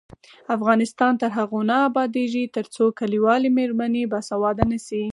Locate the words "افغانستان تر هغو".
0.55-1.59